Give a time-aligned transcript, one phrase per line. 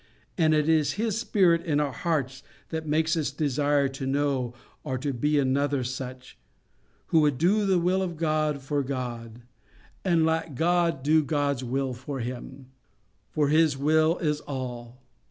[0.35, 4.97] And it is His Spirit in our hearts that makes us desire to know or
[4.97, 9.43] to be another such—who would do the will of God for God,
[10.03, 12.71] and let God do God's will for Him.
[13.29, 15.03] For His will is all.